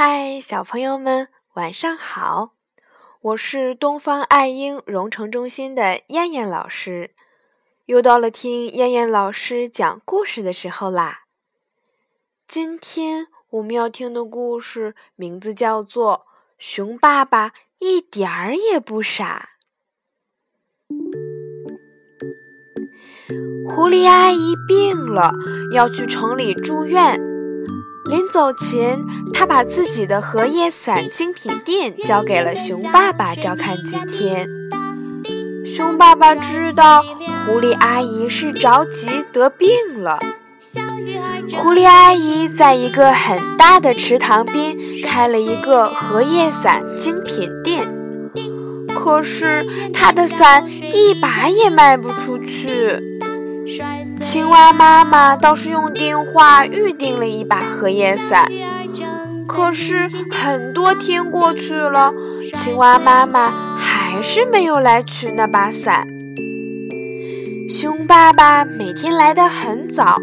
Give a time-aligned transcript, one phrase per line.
[0.00, 2.52] 嗨，小朋友们，晚上好！
[3.20, 7.10] 我是东方爱婴融城中心的燕燕老师，
[7.86, 11.24] 又到了听燕燕老师讲故事的时候啦。
[12.46, 16.26] 今天我们要听的故事名字叫做
[16.60, 19.48] 《熊爸爸一点儿也不傻》。
[23.74, 25.32] 狐狸阿姨病了，
[25.74, 27.27] 要去城里住院。
[28.08, 28.98] 临走前，
[29.34, 34.48] 他把自己的荷叶伞精品店交给了熊爸爸照看几天。
[35.66, 37.02] 熊爸爸知道
[37.44, 39.68] 狐狸阿姨是着急得病
[40.02, 40.18] 了。
[41.60, 47.86] 狐狸阿姨在一个很大的池塘边开了一个荷叶伞精品店，
[48.94, 53.18] 可是她的伞一把也卖不出去。
[54.20, 58.50] 青蛙妈妈倒是用电话预定了一把荷叶伞，
[59.46, 62.12] 可是很多天过去了，
[62.54, 66.06] 青蛙妈妈还是没有来取那把伞。
[67.68, 70.16] 熊爸爸每天来得很早，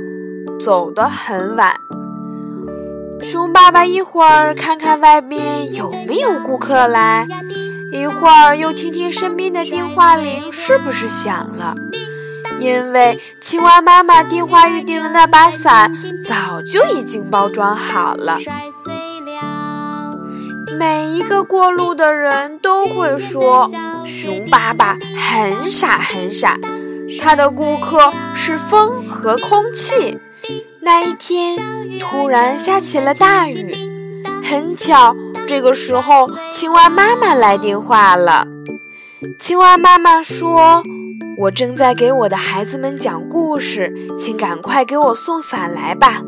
[0.64, 1.76] 走得很晚。
[3.24, 7.28] 熊爸爸一会儿看看外边有没有顾客来，
[7.92, 11.76] 一会儿又听听身边的电话铃是不是响了。
[12.60, 18.40] 因为青蛙妈妈电话预订的那把伞早就已经包装好了。
[20.80, 23.70] 每一个过路的人都会说，
[24.06, 26.58] 熊爸爸很傻很傻。
[27.22, 30.20] 他的顾客是风和空气。
[30.82, 31.58] 那一天
[32.00, 33.76] 突然下起了大雨，
[34.44, 35.16] 很巧，
[35.48, 38.48] 这个时候青蛙妈妈来电话了。
[39.40, 40.82] 青蛙妈妈说。
[41.38, 46.24] 我正在给我的孩子们讲故事，请赶快给我送伞来吧。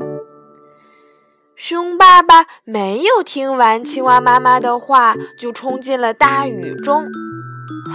[1.56, 7.06] 熊爸爸没有听完青蛙妈妈的话，就冲进了大雨中。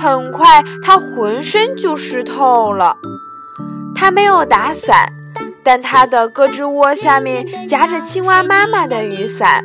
[0.01, 2.97] 很快，他浑身就湿透了。
[3.95, 5.13] 他没有打伞，
[5.63, 9.65] 但他的胳肢窝下面夹着青蛙妈妈的雨伞。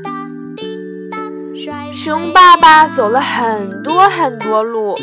[1.94, 4.96] 熊爸爸走了很多很多路。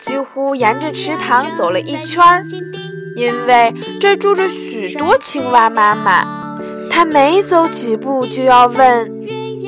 [0.00, 2.42] 几乎沿着池塘走了一圈儿，
[3.14, 6.24] 因为这住着许多青蛙妈妈。
[6.90, 9.12] 他每走几步就要问：“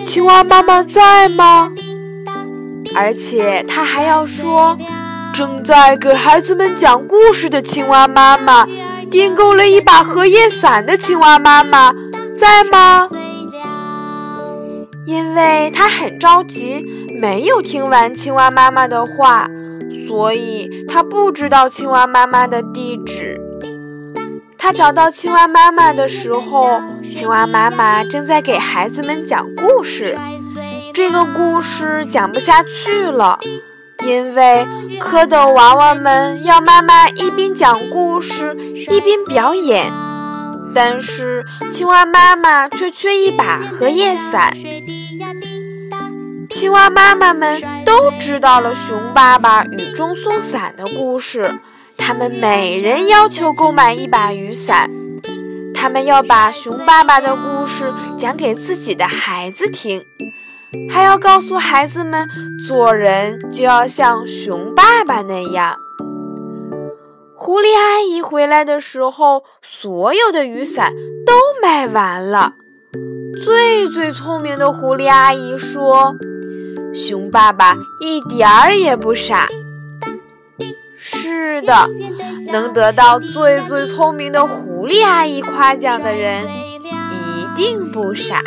[0.05, 1.71] 青蛙妈妈在吗？”
[2.97, 4.77] 而且他还要说
[5.35, 8.67] ：“正在给孩子们讲故事的青蛙妈妈，
[9.11, 11.93] 订购了一把荷叶伞的青蛙妈妈
[12.35, 13.07] 在吗？”
[15.07, 16.87] 因为他很着急，
[17.21, 19.47] 没有听完青蛙妈妈的话。
[20.07, 23.41] 所以他不知道青蛙妈妈的地址。
[24.59, 26.81] 他找到青蛙妈妈的时候，
[27.11, 30.17] 青蛙妈妈正在给孩子们讲故事。
[30.95, 33.41] 这个故事讲不下去了，
[34.07, 34.67] 因为
[35.01, 38.57] 蝌蚪娃娃们要妈妈一边讲故事
[38.89, 39.91] 一边表演，
[40.75, 44.55] 但是青蛙妈妈却缺一把荷叶伞。
[46.63, 51.59] 青蛙妈妈们都知道了熊爸爸雨中送伞的故事，
[51.99, 54.89] 他们每人要求购买一把雨伞。
[55.75, 60.05] 他们要把熊爸爸的故事讲给自己的孩子听，
[60.89, 62.29] 还要告诉孩子们
[62.69, 65.77] 做人就要像熊爸爸那样。
[67.35, 70.93] 狐狸阿姨回来的时候，所有的雨伞
[71.27, 72.53] 都卖完了。
[73.45, 76.15] 最最聪明的狐狸阿姨说。
[76.95, 79.49] 熊爸爸一点儿也不傻。
[80.99, 81.89] 是的，
[82.53, 88.41] 能得到最最聪明的狐狸阿姨夸奖的人，一定不傻。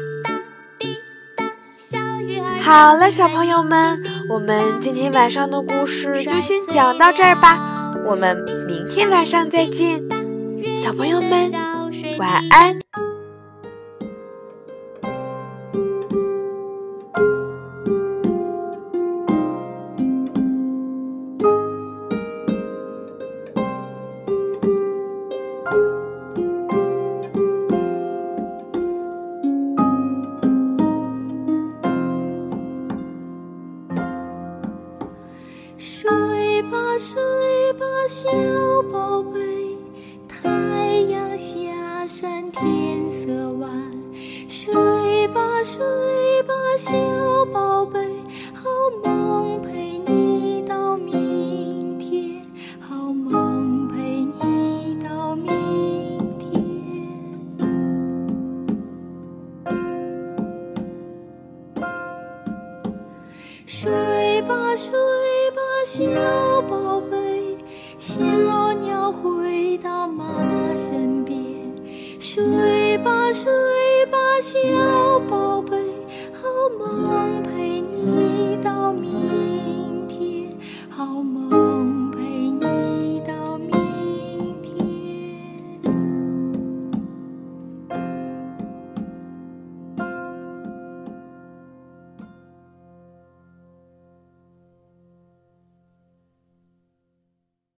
[2.61, 7.93] 好了，小朋友们，我们今天晚上的故事就先讲到这儿吧。
[8.07, 10.01] 我们明天晚上再见，
[10.81, 11.51] 小朋友们，
[12.17, 12.79] 晚安。
[35.77, 38.29] 睡吧，睡吧小
[38.91, 39.39] 宝贝，
[40.27, 40.49] 太
[41.11, 43.69] 阳下山天色晚。
[44.47, 45.83] 睡吧，睡
[46.43, 46.93] 吧，小
[47.53, 47.99] 宝贝，
[48.53, 48.69] 好
[49.03, 49.84] 梦陪
[65.97, 66.03] 小
[66.63, 67.57] 宝贝，
[67.97, 68.64] 小。